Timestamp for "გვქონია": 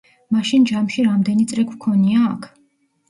1.73-2.27